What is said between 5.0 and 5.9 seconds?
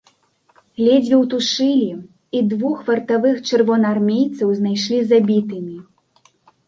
забітымі.